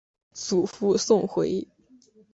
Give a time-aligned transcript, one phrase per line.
[0.33, 1.67] 祖父宋回。